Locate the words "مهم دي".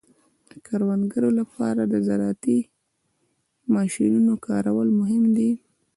4.99-5.51